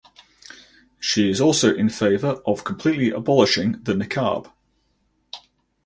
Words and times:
She 0.99 1.29
is 1.29 1.39
also 1.39 1.75
in 1.75 1.87
favor 1.89 2.41
of 2.47 2.63
completely 2.63 3.11
abolishing 3.11 3.73
the 3.83 3.93
niqab. 3.93 4.51